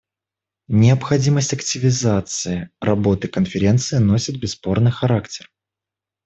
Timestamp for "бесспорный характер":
4.39-5.51